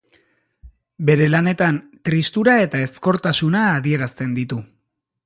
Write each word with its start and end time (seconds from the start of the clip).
Bere 1.09 1.27
lanetan 1.33 1.77
tristura 2.09 2.55
eta 2.63 2.81
ezkortasuna 2.87 3.63
adierazten 3.75 4.33
ditu. 4.41 4.59